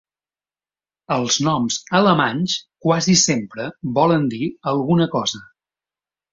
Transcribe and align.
Els 1.15 1.37
noms 1.47 1.77
alemanys 1.99 2.57
quasi 2.87 3.17
sempre 3.27 3.69
volen 4.01 4.29
dir 4.35 4.51
alguna 4.75 5.11
cosa. 5.17 5.47